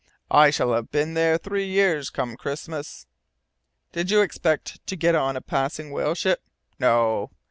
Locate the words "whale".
5.91-6.15